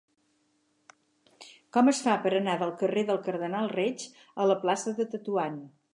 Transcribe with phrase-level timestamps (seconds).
[1.77, 4.07] Com es fa per anar del carrer del Cardenal Reig
[4.45, 5.63] a la plaça de Tetuan?